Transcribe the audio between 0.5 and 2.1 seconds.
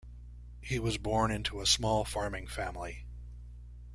He was born into a small